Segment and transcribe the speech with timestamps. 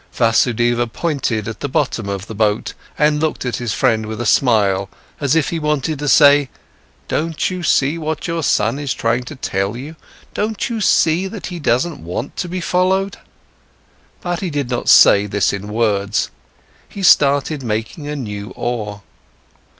[0.13, 4.25] Vasudeva pointed to the bottom of the boat and looked at his friend with a
[4.25, 4.89] smile,
[5.19, 6.49] as if he wanted to say:
[7.07, 9.95] "Don't you see what your son is trying to tell you?
[10.33, 13.19] Don't you see that he doesn't want to be followed?"
[14.21, 16.31] But he did not say this in words.
[16.89, 19.03] He started making a new oar.